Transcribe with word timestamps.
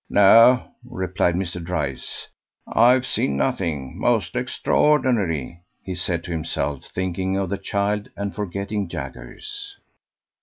"No," 0.09 0.63
replied 0.83 1.35
Mr. 1.35 1.63
Dryce, 1.63 2.27
"I've 2.65 3.05
seen 3.05 3.37
nothing 3.37 3.99
most 3.99 4.35
extraordinary!" 4.35 5.61
he 5.83 5.93
said 5.93 6.23
to 6.23 6.31
himself, 6.31 6.85
thinking 6.85 7.37
of 7.37 7.51
the 7.51 7.59
child 7.59 8.09
and 8.17 8.33
forgetting 8.33 8.87
Jaggers. 8.89 9.77